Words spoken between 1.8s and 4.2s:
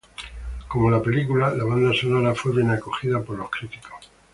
sonora fue bien acogida por los críticos.